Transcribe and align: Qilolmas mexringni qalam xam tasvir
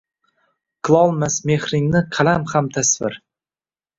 Qilolmas 0.87 1.35
mexringni 1.51 2.03
qalam 2.17 2.49
xam 2.53 2.73
tasvir 2.79 3.21